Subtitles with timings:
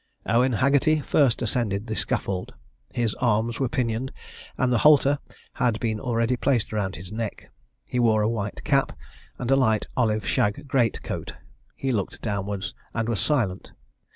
[0.25, 2.55] Owen Haggerty first ascended the scaffold.
[2.91, 4.11] His arms were pinioned,
[4.57, 5.19] and the halter
[5.53, 7.51] had been already placed round his neck:
[7.85, 8.97] he wore a white cap,
[9.37, 11.33] and a light olive shag great coat:
[11.75, 13.73] he looked downwards, and was silent.